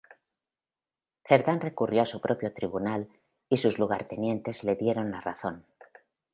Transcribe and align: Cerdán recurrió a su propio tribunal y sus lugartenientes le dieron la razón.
Cerdán 1.27 1.61
recurrió 1.61 2.01
a 2.01 2.07
su 2.07 2.19
propio 2.21 2.51
tribunal 2.51 3.07
y 3.49 3.57
sus 3.57 3.77
lugartenientes 3.77 4.63
le 4.63 4.75
dieron 4.75 5.11
la 5.11 5.21
razón. 5.21 5.63